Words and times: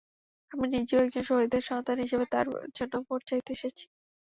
আমি 0.51 0.65
নিজেও 0.73 1.03
একজন 1.03 1.23
শহীদের 1.29 1.63
সন্তান 1.69 1.97
হিসেবে 2.03 2.25
তাঁর 2.33 2.45
জন্য 2.77 2.93
ভোট 3.07 3.21
চাইতে 3.29 3.51
এসেছি। 3.57 3.85